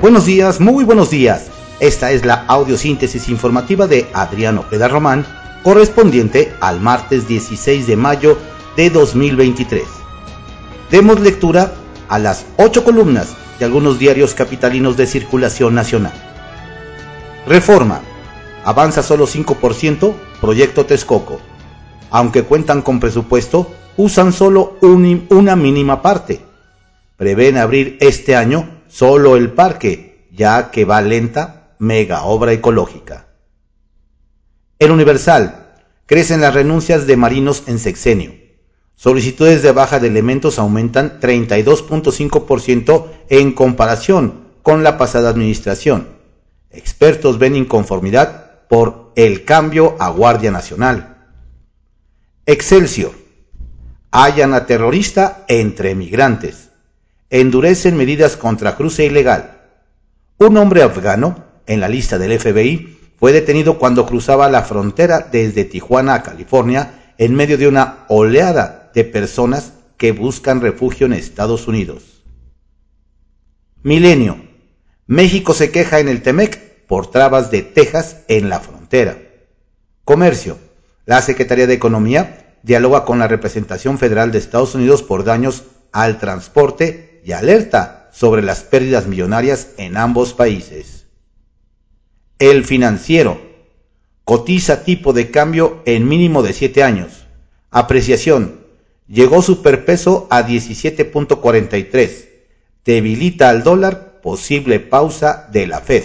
Buenos 0.00 0.26
días, 0.26 0.60
muy 0.60 0.84
buenos 0.84 1.10
días. 1.10 1.50
Esta 1.80 2.12
es 2.12 2.24
la 2.24 2.44
audiosíntesis 2.46 3.28
informativa 3.28 3.88
de 3.88 4.06
Adriano 4.12 4.60
Ojeda 4.60 4.86
Román, 4.86 5.26
correspondiente 5.64 6.54
al 6.60 6.80
martes 6.80 7.26
16 7.26 7.88
de 7.88 7.96
mayo 7.96 8.38
de 8.76 8.90
2023. 8.90 9.82
Demos 10.92 11.18
lectura 11.18 11.72
a 12.08 12.20
las 12.20 12.46
ocho 12.58 12.84
columnas 12.84 13.34
de 13.58 13.64
algunos 13.64 13.98
diarios 13.98 14.34
capitalinos 14.34 14.96
de 14.96 15.08
circulación 15.08 15.74
nacional. 15.74 16.12
Reforma. 17.48 18.00
Avanza 18.64 19.02
solo 19.02 19.26
5%, 19.26 20.14
proyecto 20.40 20.86
Texcoco. 20.86 21.40
Aunque 22.12 22.44
cuentan 22.44 22.82
con 22.82 23.00
presupuesto, 23.00 23.68
usan 23.96 24.32
solo 24.32 24.76
una 24.80 25.56
mínima 25.56 26.02
parte. 26.02 26.40
Prevén 27.16 27.56
abrir 27.56 27.98
este 28.00 28.36
año 28.36 28.77
solo 28.88 29.36
el 29.36 29.52
parque, 29.52 30.26
ya 30.32 30.70
que 30.70 30.84
va 30.84 31.00
lenta 31.00 31.76
mega 31.78 32.24
obra 32.24 32.52
ecológica. 32.52 33.26
En 34.78 34.90
Universal, 34.90 35.74
crecen 36.06 36.40
las 36.40 36.54
renuncias 36.54 37.06
de 37.06 37.16
marinos 37.16 37.64
en 37.66 37.78
sexenio. 37.78 38.34
Solicitudes 38.96 39.62
de 39.62 39.72
baja 39.72 40.00
de 40.00 40.08
elementos 40.08 40.58
aumentan 40.58 41.20
32.5% 41.20 43.06
en 43.28 43.52
comparación 43.52 44.48
con 44.62 44.82
la 44.82 44.98
pasada 44.98 45.30
administración. 45.30 46.08
Expertos 46.70 47.38
ven 47.38 47.56
inconformidad 47.56 48.66
por 48.68 49.12
el 49.14 49.44
cambio 49.44 49.96
a 49.98 50.10
Guardia 50.10 50.50
Nacional. 50.50 51.28
Excelsior. 52.46 53.12
Hallan 54.10 54.54
a 54.54 54.66
terrorista 54.66 55.44
entre 55.48 55.94
migrantes 55.94 56.67
endurecen 57.30 57.96
medidas 57.96 58.36
contra 58.36 58.76
cruce 58.76 59.04
ilegal. 59.04 59.60
Un 60.38 60.56
hombre 60.56 60.82
afgano, 60.82 61.44
en 61.66 61.80
la 61.80 61.88
lista 61.88 62.18
del 62.18 62.38
FBI, 62.38 62.98
fue 63.18 63.32
detenido 63.32 63.78
cuando 63.78 64.06
cruzaba 64.06 64.48
la 64.48 64.62
frontera 64.62 65.20
desde 65.20 65.64
Tijuana 65.64 66.14
a 66.14 66.22
California 66.22 67.12
en 67.18 67.34
medio 67.34 67.58
de 67.58 67.66
una 67.66 68.04
oleada 68.08 68.90
de 68.94 69.04
personas 69.04 69.72
que 69.96 70.12
buscan 70.12 70.60
refugio 70.60 71.06
en 71.06 71.12
Estados 71.12 71.66
Unidos. 71.66 72.22
Milenio. 73.82 74.38
México 75.06 75.54
se 75.54 75.70
queja 75.70 75.98
en 75.98 76.08
el 76.08 76.22
Temec 76.22 76.86
por 76.86 77.10
trabas 77.10 77.50
de 77.50 77.62
Texas 77.62 78.18
en 78.28 78.48
la 78.48 78.60
frontera. 78.60 79.18
Comercio. 80.04 80.58
La 81.06 81.20
Secretaría 81.22 81.66
de 81.66 81.74
Economía 81.74 82.56
dialoga 82.62 83.04
con 83.04 83.18
la 83.18 83.28
representación 83.28 83.98
federal 83.98 84.30
de 84.30 84.38
Estados 84.38 84.74
Unidos 84.74 85.02
por 85.02 85.24
daños 85.24 85.64
al 85.92 86.18
transporte 86.18 87.07
y 87.28 87.32
alerta 87.32 88.08
sobre 88.10 88.40
las 88.40 88.62
pérdidas 88.62 89.06
millonarias 89.06 89.72
en 89.76 89.98
ambos 89.98 90.32
países. 90.32 91.04
El 92.38 92.64
financiero 92.64 93.38
cotiza 94.24 94.82
tipo 94.82 95.12
de 95.12 95.30
cambio 95.30 95.82
en 95.84 96.08
mínimo 96.08 96.42
de 96.42 96.54
7 96.54 96.82
años. 96.82 97.26
Apreciación. 97.70 98.60
Llegó 99.08 99.42
superpeso 99.42 100.26
a 100.30 100.42
17.43. 100.48 102.28
Debilita 102.86 103.50
al 103.50 103.62
dólar. 103.62 104.22
Posible 104.22 104.80
pausa 104.80 105.50
de 105.52 105.66
la 105.66 105.82
Fed. 105.82 106.04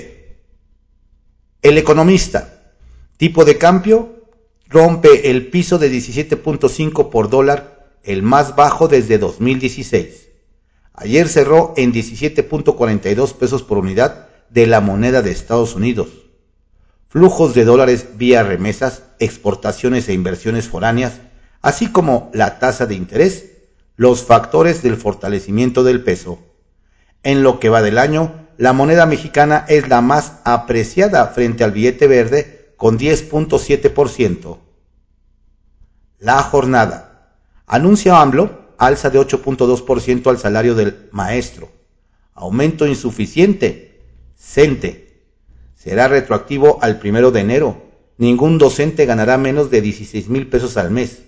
El 1.61 1.77
economista. 1.77 2.73
Tipo 3.15 3.45
de 3.45 3.57
cambio 3.57 4.27
rompe 4.67 5.31
el 5.31 5.47
piso 5.47 5.77
de 5.77 5.89
17.5 5.89 7.09
por 7.09 7.29
dólar, 7.29 7.87
el 8.03 8.23
más 8.23 8.57
bajo 8.57 8.89
desde 8.89 9.17
2016. 9.19 10.22
Ayer 10.93 11.27
cerró 11.27 11.73
en 11.75 11.91
17.42 11.91 13.33
pesos 13.33 13.63
por 13.63 13.79
unidad 13.79 14.27
de 14.49 14.67
la 14.67 14.79
moneda 14.79 15.21
de 15.21 15.31
Estados 15.31 15.75
Unidos. 15.75 16.09
Flujos 17.09 17.55
de 17.55 17.65
dólares 17.65 18.09
vía 18.15 18.43
remesas, 18.43 19.03
exportaciones 19.19 20.07
e 20.07 20.13
inversiones 20.13 20.67
foráneas, 20.67 21.13
así 21.61 21.87
como 21.87 22.29
la 22.33 22.59
tasa 22.59 22.85
de 22.85 22.95
interés, 22.95 23.51
los 23.95 24.23
factores 24.23 24.83
del 24.83 24.97
fortalecimiento 24.97 25.83
del 25.83 26.03
peso. 26.03 26.39
En 27.23 27.41
lo 27.41 27.59
que 27.59 27.69
va 27.69 27.81
del 27.81 27.97
año, 27.97 28.47
la 28.57 28.73
moneda 28.73 29.05
mexicana 29.05 29.65
es 29.67 29.87
la 29.89 30.01
más 30.01 30.33
apreciada 30.43 31.27
frente 31.27 31.63
al 31.63 31.71
billete 31.71 32.07
verde 32.07 32.73
con 32.77 32.99
10.7%. 32.99 34.57
La 36.19 36.41
jornada. 36.43 37.31
Anuncia 37.65 38.21
AMLO 38.21 38.62
alza 38.77 39.09
de 39.09 39.19
8.2% 39.19 40.27
al 40.29 40.37
salario 40.37 40.75
del 40.75 41.09
maestro. 41.11 41.69
Aumento 42.33 42.87
insuficiente. 42.87 44.01
CENTE. 44.35 45.21
Será 45.75 46.07
retroactivo 46.07 46.79
al 46.81 46.99
primero 46.99 47.31
de 47.31 47.41
enero. 47.41 47.81
Ningún 48.17 48.57
docente 48.57 49.05
ganará 49.05 49.37
menos 49.37 49.69
de 49.71 49.81
16 49.81 50.29
mil 50.29 50.47
pesos 50.47 50.77
al 50.77 50.91
mes. 50.91 51.23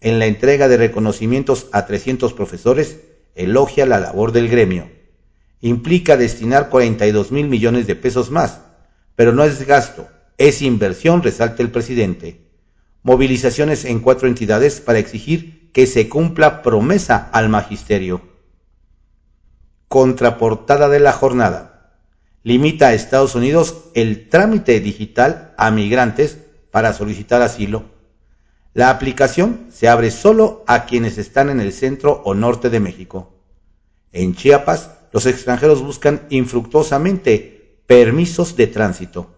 En 0.00 0.18
la 0.18 0.26
entrega 0.26 0.68
de 0.68 0.76
reconocimientos 0.76 1.68
a 1.72 1.86
300 1.86 2.32
profesores, 2.32 3.00
elogia 3.34 3.86
la 3.86 4.00
labor 4.00 4.32
del 4.32 4.48
gremio. 4.48 4.90
Implica 5.60 6.16
destinar 6.16 6.68
42 6.68 7.32
mil 7.32 7.48
millones 7.48 7.86
de 7.86 7.96
pesos 7.96 8.30
más, 8.30 8.60
pero 9.16 9.32
no 9.32 9.44
es 9.44 9.66
gasto, 9.66 10.08
es 10.36 10.60
inversión, 10.60 11.22
resalta 11.22 11.62
el 11.62 11.70
presidente. 11.70 12.40
Movilizaciones 13.02 13.84
en 13.84 14.00
cuatro 14.00 14.28
entidades 14.28 14.80
para 14.80 14.98
exigir 14.98 15.63
que 15.74 15.88
se 15.88 16.08
cumpla 16.08 16.62
promesa 16.62 17.28
al 17.32 17.48
magisterio. 17.48 18.22
Contraportada 19.88 20.88
de 20.88 21.00
la 21.00 21.12
jornada. 21.12 21.98
Limita 22.44 22.88
a 22.88 22.94
Estados 22.94 23.34
Unidos 23.34 23.90
el 23.94 24.28
trámite 24.28 24.78
digital 24.78 25.52
a 25.58 25.72
migrantes 25.72 26.38
para 26.70 26.92
solicitar 26.92 27.42
asilo. 27.42 27.86
La 28.72 28.88
aplicación 28.88 29.66
se 29.72 29.88
abre 29.88 30.12
solo 30.12 30.62
a 30.68 30.84
quienes 30.84 31.18
están 31.18 31.50
en 31.50 31.58
el 31.58 31.72
centro 31.72 32.22
o 32.24 32.34
norte 32.34 32.70
de 32.70 32.78
México. 32.78 33.34
En 34.12 34.36
Chiapas, 34.36 34.90
los 35.10 35.26
extranjeros 35.26 35.82
buscan 35.82 36.22
infructuosamente 36.30 37.80
permisos 37.88 38.54
de 38.54 38.68
tránsito. 38.68 39.34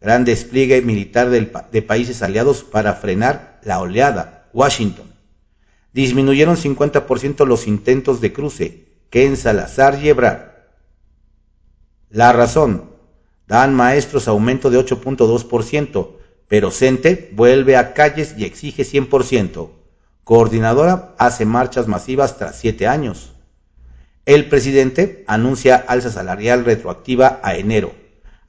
Gran 0.00 0.24
despliegue 0.24 0.80
militar 0.80 1.28
de 1.28 1.82
países 1.82 2.22
aliados 2.22 2.62
para 2.62 2.94
frenar 2.94 3.58
la 3.64 3.80
oleada. 3.80 4.48
Washington 4.52 5.15
disminuyeron 5.96 6.58
50% 6.58 7.46
los 7.46 7.66
intentos 7.66 8.20
de 8.20 8.30
cruce 8.30 8.84
que 9.08 9.24
en 9.24 9.38
Salazar 9.38 9.98
y 10.02 10.10
Ebrard. 10.10 10.50
La 12.10 12.34
razón, 12.34 12.90
dan 13.46 13.74
maestros 13.74 14.28
aumento 14.28 14.68
de 14.68 14.78
8.2%, 14.78 16.10
pero 16.48 16.70
CENTE 16.70 17.30
vuelve 17.32 17.78
a 17.78 17.94
calles 17.94 18.34
y 18.36 18.44
exige 18.44 18.82
100%. 18.82 19.70
Coordinadora 20.22 21.14
hace 21.16 21.46
marchas 21.46 21.88
masivas 21.88 22.36
tras 22.36 22.56
siete 22.56 22.86
años. 22.86 23.32
El 24.26 24.50
presidente 24.50 25.24
anuncia 25.26 25.76
alza 25.76 26.10
salarial 26.10 26.66
retroactiva 26.66 27.40
a 27.42 27.56
enero. 27.56 27.94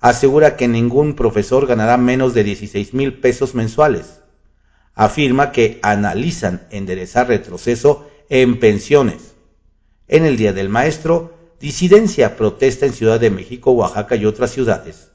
Asegura 0.02 0.58
que 0.58 0.68
ningún 0.68 1.16
profesor 1.16 1.66
ganará 1.66 1.96
menos 1.96 2.34
de 2.34 2.44
16 2.44 2.94
mil 2.94 3.22
pesos 3.22 3.56
mensuales 3.56 4.20
afirma 4.98 5.52
que 5.52 5.80
analizan 5.84 6.68
enderezar 6.72 7.28
retroceso 7.28 8.10
en 8.30 8.60
pensiones. 8.60 9.36
En 10.08 10.26
el 10.26 10.38
Día 10.38 10.54
del 10.54 10.70
Maestro, 10.70 11.38
disidencia 11.60 12.36
protesta 12.36 12.88
en 12.88 12.94
Ciudad 12.94 13.20
de 13.20 13.30
México, 13.30 13.72
Oaxaca 13.72 14.16
y 14.16 14.26
otras 14.26 14.52
ciudades. 14.52 15.12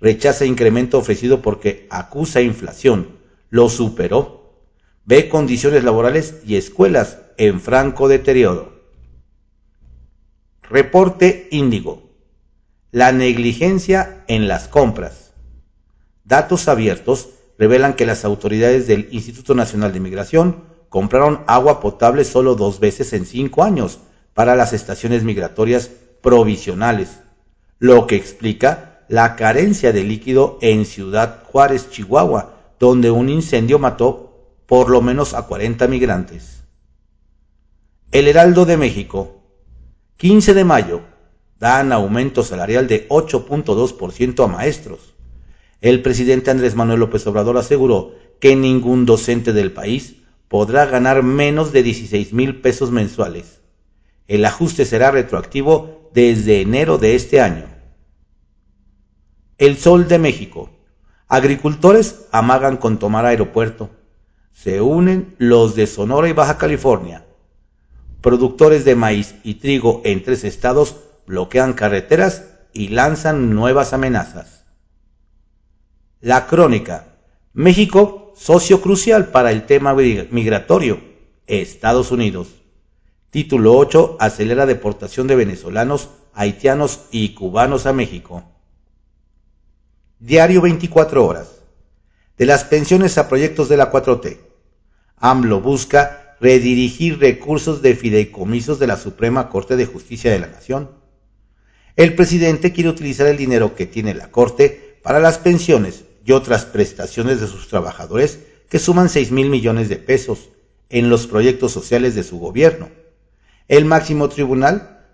Rechaza 0.00 0.46
incremento 0.46 0.96
ofrecido 0.96 1.42
porque 1.42 1.86
acusa 1.90 2.40
inflación. 2.40 3.18
Lo 3.50 3.68
superó. 3.68 4.54
Ve 5.04 5.28
condiciones 5.28 5.84
laborales 5.84 6.36
y 6.46 6.56
escuelas 6.56 7.18
en 7.36 7.60
franco 7.60 8.08
deterioro. 8.08 8.80
Reporte 10.62 11.46
Índigo. 11.50 12.10
La 12.90 13.12
negligencia 13.12 14.24
en 14.28 14.48
las 14.48 14.66
compras. 14.66 15.34
Datos 16.24 16.68
abiertos 16.68 17.28
revelan 17.60 17.92
que 17.92 18.06
las 18.06 18.24
autoridades 18.24 18.86
del 18.86 19.08
Instituto 19.12 19.54
Nacional 19.54 19.92
de 19.92 20.00
Migración 20.00 20.64
compraron 20.88 21.44
agua 21.46 21.78
potable 21.78 22.24
solo 22.24 22.54
dos 22.54 22.80
veces 22.80 23.12
en 23.12 23.26
cinco 23.26 23.62
años 23.62 23.98
para 24.32 24.56
las 24.56 24.72
estaciones 24.72 25.24
migratorias 25.24 25.90
provisionales, 26.22 27.20
lo 27.78 28.06
que 28.06 28.16
explica 28.16 29.04
la 29.08 29.36
carencia 29.36 29.92
de 29.92 30.04
líquido 30.04 30.58
en 30.62 30.86
Ciudad 30.86 31.42
Juárez, 31.44 31.90
Chihuahua, 31.90 32.54
donde 32.78 33.10
un 33.10 33.28
incendio 33.28 33.78
mató 33.78 34.56
por 34.66 34.88
lo 34.88 35.02
menos 35.02 35.34
a 35.34 35.42
40 35.42 35.86
migrantes. 35.86 36.64
El 38.10 38.26
Heraldo 38.26 38.64
de 38.64 38.78
México, 38.78 39.42
15 40.16 40.54
de 40.54 40.64
mayo, 40.64 41.02
dan 41.58 41.92
aumento 41.92 42.42
salarial 42.42 42.88
de 42.88 43.06
8.2% 43.08 44.44
a 44.44 44.46
maestros 44.46 45.10
el 45.80 46.02
presidente 46.02 46.50
Andrés 46.50 46.74
Manuel 46.74 47.00
López 47.00 47.26
Obrador 47.26 47.56
aseguró 47.56 48.14
que 48.38 48.56
ningún 48.56 49.06
docente 49.06 49.52
del 49.52 49.72
país 49.72 50.16
podrá 50.48 50.86
ganar 50.86 51.22
menos 51.22 51.72
de 51.72 51.82
16 51.82 52.32
mil 52.32 52.60
pesos 52.60 52.90
mensuales. 52.90 53.60
El 54.28 54.44
ajuste 54.44 54.84
será 54.84 55.10
retroactivo 55.10 56.10
desde 56.12 56.60
enero 56.60 56.98
de 56.98 57.14
este 57.14 57.40
año. 57.40 57.66
El 59.58 59.76
Sol 59.76 60.08
de 60.08 60.18
México. 60.18 60.70
Agricultores 61.28 62.26
amagan 62.32 62.76
con 62.76 62.98
tomar 62.98 63.24
aeropuerto. 63.24 63.90
Se 64.52 64.80
unen 64.80 65.34
los 65.38 65.74
de 65.76 65.86
Sonora 65.86 66.28
y 66.28 66.32
Baja 66.32 66.58
California. 66.58 67.24
Productores 68.20 68.84
de 68.84 68.96
maíz 68.96 69.36
y 69.44 69.54
trigo 69.54 70.02
en 70.04 70.22
tres 70.22 70.44
estados 70.44 70.96
bloquean 71.26 71.72
carreteras 71.72 72.44
y 72.72 72.88
lanzan 72.88 73.54
nuevas 73.54 73.92
amenazas. 73.92 74.59
La 76.22 76.46
crónica. 76.46 77.16
México, 77.54 78.34
socio 78.36 78.82
crucial 78.82 79.28
para 79.28 79.52
el 79.52 79.64
tema 79.64 79.94
migratorio. 79.94 81.00
Estados 81.46 82.10
Unidos. 82.10 82.48
Título 83.30 83.74
8. 83.78 84.18
Acelera 84.20 84.66
deportación 84.66 85.26
de 85.28 85.36
venezolanos, 85.36 86.10
haitianos 86.34 87.06
y 87.10 87.32
cubanos 87.32 87.86
a 87.86 87.94
México. 87.94 88.44
Diario 90.18 90.60
24 90.60 91.24
horas. 91.24 91.62
De 92.36 92.44
las 92.44 92.64
pensiones 92.64 93.16
a 93.16 93.26
proyectos 93.26 93.70
de 93.70 93.78
la 93.78 93.90
4T. 93.90 94.40
AMLO 95.16 95.62
busca 95.62 96.36
redirigir 96.38 97.18
recursos 97.18 97.80
de 97.80 97.96
fideicomisos 97.96 98.78
de 98.78 98.88
la 98.88 98.98
Suprema 98.98 99.48
Corte 99.48 99.74
de 99.76 99.86
Justicia 99.86 100.30
de 100.30 100.40
la 100.40 100.48
Nación. 100.48 100.90
El 101.96 102.14
presidente 102.14 102.74
quiere 102.74 102.90
utilizar 102.90 103.26
el 103.26 103.38
dinero 103.38 103.74
que 103.74 103.86
tiene 103.86 104.12
la 104.12 104.30
Corte 104.30 104.98
para 105.02 105.18
las 105.18 105.38
pensiones 105.38 106.04
y 106.24 106.32
otras 106.32 106.64
prestaciones 106.64 107.40
de 107.40 107.46
sus 107.46 107.68
trabajadores 107.68 108.40
que 108.68 108.78
suman 108.78 109.08
6 109.08 109.32
mil 109.32 109.50
millones 109.50 109.88
de 109.88 109.96
pesos 109.96 110.48
en 110.88 111.08
los 111.08 111.26
proyectos 111.26 111.72
sociales 111.72 112.14
de 112.14 112.22
su 112.22 112.38
gobierno. 112.38 112.88
El 113.68 113.84
máximo 113.84 114.28
tribunal 114.28 115.06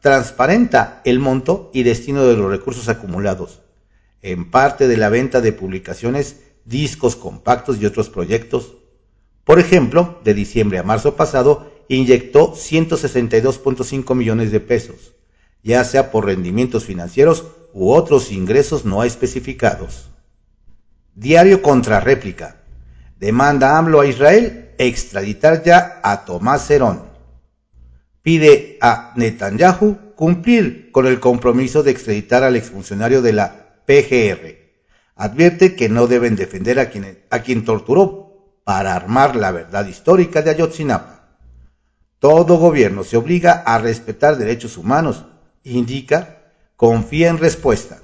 transparenta 0.00 1.00
el 1.04 1.18
monto 1.18 1.70
y 1.72 1.82
destino 1.82 2.26
de 2.26 2.36
los 2.36 2.50
recursos 2.50 2.88
acumulados, 2.88 3.60
en 4.22 4.50
parte 4.50 4.86
de 4.86 4.96
la 4.98 5.08
venta 5.08 5.40
de 5.40 5.52
publicaciones, 5.52 6.40
discos 6.64 7.16
compactos 7.16 7.80
y 7.80 7.86
otros 7.86 8.10
proyectos. 8.10 8.76
Por 9.44 9.58
ejemplo, 9.58 10.20
de 10.24 10.34
diciembre 10.34 10.78
a 10.78 10.82
marzo 10.82 11.16
pasado, 11.16 11.72
inyectó 11.88 12.52
162.5 12.52 14.14
millones 14.14 14.52
de 14.52 14.60
pesos, 14.60 15.14
ya 15.62 15.82
sea 15.84 16.10
por 16.10 16.26
rendimientos 16.26 16.84
financieros 16.84 17.46
u 17.72 17.92
otros 17.92 18.30
ingresos 18.30 18.84
no 18.84 19.04
especificados. 19.04 20.09
Diario 21.14 21.62
contra 21.62 22.00
réplica. 22.00 22.56
Demanda 23.18 23.76
AMLO 23.76 24.00
a 24.00 24.06
Israel 24.06 24.70
extraditar 24.78 25.62
ya 25.62 26.00
a 26.02 26.24
Tomás 26.24 26.66
Cerón. 26.66 27.02
Pide 28.22 28.78
a 28.80 29.12
Netanyahu 29.16 30.14
cumplir 30.14 30.90
con 30.92 31.06
el 31.06 31.20
compromiso 31.20 31.82
de 31.82 31.90
extraditar 31.90 32.44
al 32.44 32.56
exfuncionario 32.56 33.22
de 33.22 33.32
la 33.32 33.82
PGR. 33.86 34.56
Advierte 35.16 35.74
que 35.74 35.88
no 35.88 36.06
deben 36.06 36.36
defender 36.36 36.78
a 36.78 36.88
quien, 36.88 37.24
a 37.30 37.40
quien 37.40 37.64
torturó 37.64 38.60
para 38.64 38.94
armar 38.94 39.36
la 39.36 39.50
verdad 39.50 39.86
histórica 39.86 40.42
de 40.42 40.50
Ayotzinapa. 40.50 41.38
Todo 42.18 42.56
gobierno 42.56 43.04
se 43.04 43.16
obliga 43.16 43.62
a 43.66 43.78
respetar 43.78 44.36
derechos 44.36 44.76
humanos, 44.76 45.24
indica, 45.64 46.38
confía 46.76 47.28
en 47.28 47.38
respuesta. 47.38 47.98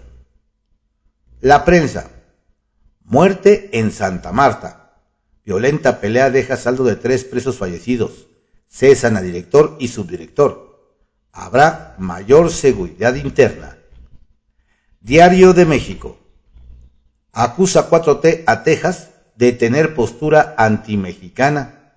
La 1.40 1.64
prensa. 1.64 2.10
Muerte 3.08 3.70
en 3.78 3.92
Santa 3.92 4.32
Marta. 4.32 4.90
Violenta 5.44 6.00
pelea 6.00 6.28
deja 6.30 6.56
saldo 6.56 6.82
de 6.82 6.96
tres 6.96 7.22
presos 7.22 7.56
fallecidos. 7.56 8.26
Cesan 8.68 9.16
a 9.16 9.22
director 9.22 9.76
y 9.78 9.86
subdirector. 9.86 10.98
Habrá 11.30 11.94
mayor 11.98 12.50
seguridad 12.50 13.14
interna. 13.14 13.78
Diario 15.00 15.52
de 15.52 15.66
México. 15.66 16.18
Acusa 17.32 17.88
4T 17.88 18.42
a 18.44 18.64
Texas 18.64 19.10
de 19.36 19.52
tener 19.52 19.94
postura 19.94 20.56
antimexicana. 20.58 21.92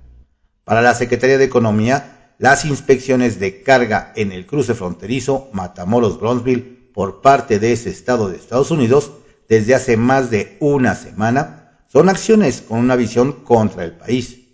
Para 0.63 0.83
la 0.83 0.93
Secretaría 0.93 1.39
de 1.39 1.45
Economía, 1.45 2.35
las 2.37 2.65
inspecciones 2.65 3.39
de 3.39 3.63
carga 3.63 4.13
en 4.15 4.31
el 4.31 4.45
cruce 4.45 4.75
fronterizo 4.75 5.49
Matamoros-Bronzeville 5.53 6.91
por 6.93 7.21
parte 7.21 7.57
de 7.57 7.71
ese 7.71 7.89
estado 7.89 8.29
de 8.29 8.37
Estados 8.37 8.69
Unidos 8.69 9.11
desde 9.49 9.75
hace 9.75 9.97
más 9.97 10.29
de 10.29 10.55
una 10.59 10.95
semana 10.95 11.81
son 11.87 12.07
acciones 12.07 12.61
con 12.61 12.77
una 12.77 12.95
visión 12.95 13.43
contra 13.43 13.83
el 13.83 13.93
país 13.93 14.45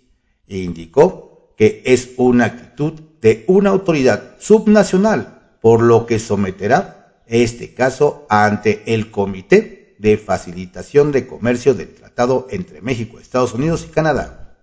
e 0.48 0.58
indicó 0.58 1.54
que 1.56 1.82
es 1.84 2.10
una 2.16 2.46
actitud 2.46 2.94
de 3.20 3.44
una 3.46 3.70
autoridad 3.70 4.36
subnacional, 4.38 5.58
por 5.60 5.82
lo 5.82 6.06
que 6.06 6.18
someterá 6.18 7.22
este 7.26 7.74
caso 7.74 8.26
ante 8.28 8.82
el 8.86 9.10
Comité 9.10 9.96
de 9.98 10.16
Facilitación 10.16 11.12
de 11.12 11.26
Comercio 11.26 11.74
del 11.74 11.94
Tratado 11.94 12.46
entre 12.50 12.80
México, 12.80 13.18
Estados 13.18 13.54
Unidos 13.54 13.86
y 13.88 13.92
Canadá. 13.92 14.56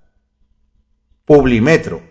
Publimetro. 1.26 2.02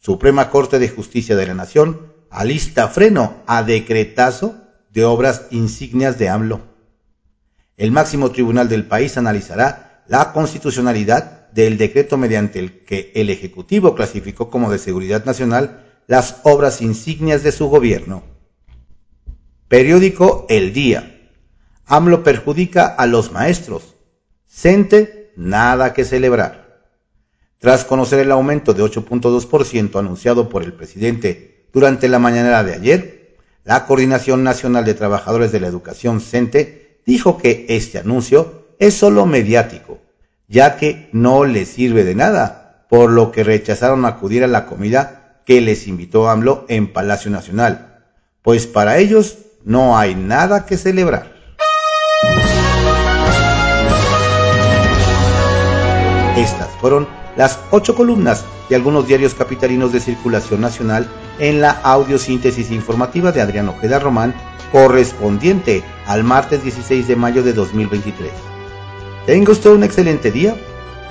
Suprema 0.00 0.50
Corte 0.50 0.78
de 0.78 0.88
Justicia 0.88 1.34
de 1.34 1.46
la 1.46 1.54
Nación 1.54 2.12
alista 2.30 2.88
freno 2.88 3.42
a 3.46 3.62
decretazo 3.62 4.54
de 4.90 5.04
obras 5.04 5.46
insignias 5.50 6.18
de 6.18 6.28
AMLO. 6.28 6.77
El 7.78 7.92
máximo 7.92 8.32
tribunal 8.32 8.68
del 8.68 8.86
país 8.86 9.16
analizará 9.16 10.02
la 10.08 10.32
constitucionalidad 10.32 11.48
del 11.52 11.78
decreto 11.78 12.18
mediante 12.18 12.58
el 12.58 12.84
que 12.84 13.12
el 13.14 13.30
Ejecutivo 13.30 13.94
clasificó 13.94 14.50
como 14.50 14.70
de 14.70 14.78
seguridad 14.78 15.24
nacional 15.24 15.86
las 16.08 16.40
obras 16.42 16.82
insignias 16.82 17.44
de 17.44 17.52
su 17.52 17.68
gobierno. 17.68 18.24
Periódico 19.68 20.44
El 20.48 20.72
Día. 20.72 21.30
AMLO 21.86 22.24
perjudica 22.24 22.86
a 22.86 23.06
los 23.06 23.30
maestros. 23.30 23.94
CENTE, 24.48 25.32
nada 25.36 25.94
que 25.94 26.04
celebrar. 26.04 26.82
Tras 27.58 27.84
conocer 27.84 28.18
el 28.18 28.32
aumento 28.32 28.74
de 28.74 28.82
8.2% 28.82 29.98
anunciado 29.98 30.48
por 30.48 30.64
el 30.64 30.72
presidente 30.72 31.68
durante 31.72 32.08
la 32.08 32.18
mañana 32.18 32.64
de 32.64 32.74
ayer, 32.74 33.36
la 33.64 33.86
Coordinación 33.86 34.42
Nacional 34.42 34.84
de 34.84 34.94
Trabajadores 34.94 35.52
de 35.52 35.60
la 35.60 35.68
Educación 35.68 36.20
CENTE 36.20 36.87
dijo 37.08 37.38
que 37.38 37.64
este 37.70 37.96
anuncio 37.96 38.66
es 38.78 38.92
solo 38.92 39.24
mediático, 39.24 39.98
ya 40.46 40.76
que 40.76 41.08
no 41.12 41.46
les 41.46 41.68
sirve 41.68 42.04
de 42.04 42.14
nada, 42.14 42.84
por 42.90 43.10
lo 43.10 43.32
que 43.32 43.44
rechazaron 43.44 44.04
acudir 44.04 44.44
a 44.44 44.46
la 44.46 44.66
comida 44.66 45.40
que 45.46 45.62
les 45.62 45.86
invitó 45.86 46.28
AMLO 46.28 46.66
en 46.68 46.92
Palacio 46.92 47.30
Nacional, 47.30 48.02
pues 48.42 48.66
para 48.66 48.98
ellos 48.98 49.38
no 49.64 49.96
hay 49.96 50.14
nada 50.14 50.66
que 50.66 50.76
celebrar. 50.76 51.37
Estas 56.38 56.70
fueron 56.80 57.06
las 57.36 57.58
ocho 57.72 57.96
columnas 57.96 58.44
de 58.68 58.76
algunos 58.76 59.08
diarios 59.08 59.34
capitalinos 59.34 59.92
de 59.92 59.98
circulación 59.98 60.60
nacional 60.60 61.10
en 61.40 61.60
la 61.60 61.70
audiosíntesis 61.70 62.70
informativa 62.70 63.32
de 63.32 63.40
Adrián 63.40 63.68
Ojeda 63.68 63.98
Román, 63.98 64.36
correspondiente 64.70 65.82
al 66.06 66.22
martes 66.22 66.62
16 66.62 67.08
de 67.08 67.16
mayo 67.16 67.42
de 67.42 67.54
2023. 67.54 68.30
Tenga 69.26 69.50
usted 69.50 69.70
un 69.70 69.82
excelente 69.82 70.30
día, 70.30 70.54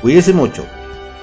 cuídese 0.01 0.31
mucho. 0.31 0.65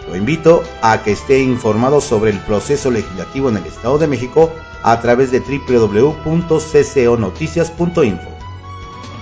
Lo 0.07 0.17
invito 0.17 0.63
a 0.83 1.03
que 1.03 1.13
esté 1.13 1.41
informado 1.41 2.03
sobre 2.03 2.31
el 2.31 2.41
proceso 2.41 2.91
legislativo 2.91 3.49
en 3.49 3.57
el 3.57 3.65
Estado 3.65 3.97
de 3.97 4.07
México 4.07 4.53
a 4.83 5.01
través 5.01 5.31
de 5.31 5.41
www.cconoticias.info. 5.41 8.29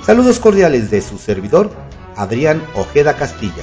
Saludos 0.05 0.41
cordiales 0.41 0.91
de 0.91 1.03
su 1.03 1.19
servidor, 1.19 1.71
Adrián 2.17 2.61
Ojeda 2.75 3.17
Castilla. 3.17 3.63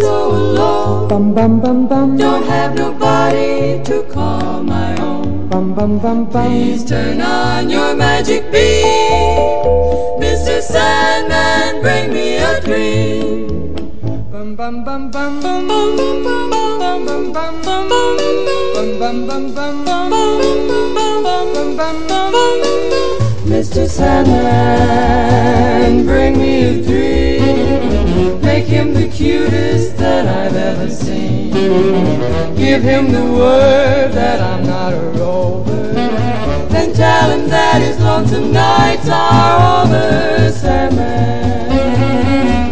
so 0.00 0.30
alone. 0.30 1.08
Bum, 1.08 1.34
bum, 1.34 1.60
bum, 1.60 1.86
bum. 1.88 2.16
Don't 2.16 2.44
have 2.44 2.74
nobody 2.74 3.82
to 3.84 4.02
call 4.04 4.62
my 4.62 4.96
own. 5.00 5.48
Bum, 5.48 5.74
bum, 5.74 5.98
bum, 5.98 6.24
bum. 6.26 6.48
Please 6.48 6.84
turn 6.84 7.20
on 7.20 7.70
your 7.70 7.94
magic 7.94 8.50
beam. 8.52 8.84
Mr. 10.20 10.60
Sandman, 10.60 11.80
bring 11.82 12.12
me 12.12 12.36
a 12.38 12.60
dream. 12.60 13.74
Bum, 14.32 14.56
bum, 14.56 14.84
bum, 14.84 15.10
bum. 15.10 15.40
Bum, 15.42 15.66
bum, 15.68 15.96
bum, 15.96 16.22
bum. 16.22 16.50
Bum, 16.50 17.04
bum, 17.06 17.32
bum, 17.34 17.62
bum. 17.62 17.88
Bum, 18.74 18.98
bum, 18.98 19.26
bum, 19.26 19.54
bum. 19.54 19.74
Bum, 19.84 21.44
bum, 21.54 21.76
bum, 21.76 22.06
bum. 22.06 22.32
Mr. 23.46 23.86
Sandman, 23.88 25.24
bring 26.04 26.36
me 26.38 26.64
a 26.64 26.82
dream. 26.82 27.15
Make 28.16 28.64
him 28.64 28.94
the 28.94 29.08
cutest 29.08 29.96
that 29.98 30.26
I've 30.26 30.56
ever 30.56 30.90
seen. 30.90 31.50
Give 32.56 32.82
him 32.82 33.12
the 33.12 33.24
word 33.24 34.12
that 34.12 34.40
I'm 34.40 34.64
not 34.66 34.94
a 34.94 35.10
rover. 35.18 35.92
Then 36.70 36.94
tell 36.94 37.30
him 37.30 37.48
that 37.50 37.82
his 37.82 37.98
lonesome 38.00 38.52
nights 38.52 39.08
are 39.10 39.84
over, 39.84 40.50
Sandman. 40.50 41.66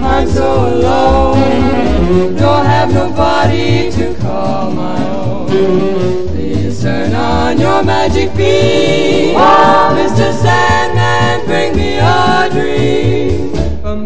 I'm 0.03 0.29
so 0.29 0.69
alone, 0.75 2.37
don't 2.37 2.65
have 2.65 2.93
nobody 2.95 3.91
to 3.93 4.15
call 4.15 4.71
my 4.71 5.09
own. 5.11 6.29
Please 6.29 6.81
turn 6.81 7.13
on 7.15 7.59
your 7.59 7.83
magic 7.83 8.35
beam, 8.35 9.35
oh, 9.37 9.95
Mr. 9.99 10.33
Sandman, 10.41 10.74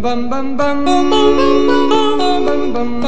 Bum 0.09 0.31
bum 0.31 0.57
bum 0.57 0.85
bum 0.87 1.11
bum 1.11 1.37
bum 1.91 2.73
bum 2.73 2.73
bum 2.73 3.01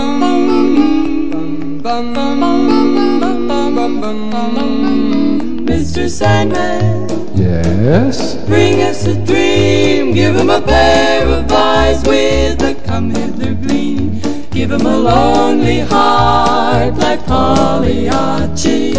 bum 4.30 5.64
Mr. 5.64 6.10
Sandman, 6.10 7.08
Yes? 7.34 8.36
bring 8.44 8.82
us 8.82 9.06
a 9.06 9.14
dream. 9.24 10.12
Give 10.12 10.36
him 10.36 10.50
a 10.50 10.60
pair 10.60 11.26
of 11.26 11.50
eyes 11.50 12.02
with 12.02 12.62
a 12.62 12.74
come 12.84 13.08
hither 13.08 13.54
gleam. 13.54 14.20
Give 14.50 14.70
him 14.70 14.84
a 14.84 14.98
lonely 14.98 15.80
heart 15.80 16.98
like 16.98 17.24
Pagliacci, 17.24 18.94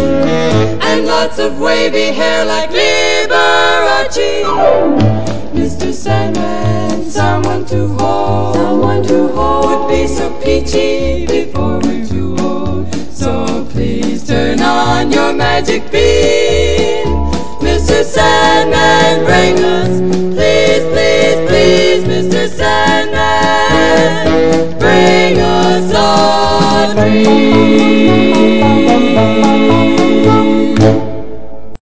and 0.82 1.06
lots 1.06 1.38
of 1.38 1.60
wavy 1.60 2.10
hair 2.10 2.44
like 2.46 2.70
Liberace. 2.70 4.42
To 7.72 7.88
hold, 7.88 8.54
someone 8.54 9.02
to 9.04 9.28
hold 9.28 9.64
would 9.64 9.88
be 9.88 10.06
so 10.06 10.30
peachy 10.42 11.24
before 11.26 11.78
we're 11.80 12.04
too 12.06 12.36
old. 12.38 12.94
So 13.10 13.64
please 13.70 14.26
turn 14.26 14.60
on 14.60 15.10
your 15.10 15.32
magic 15.32 15.90
beam, 15.90 17.06
Mr. 17.64 18.04
Sandman, 18.04 19.24
bring 19.24 19.58
us, 19.64 20.00
please, 20.36 20.84
please, 20.92 21.48
please, 21.48 22.04
Mr. 22.04 22.46
Sandman, 22.58 24.28
bring 24.78 25.40
us 25.40 25.92
a 25.94 26.92
dream. 26.94 27.91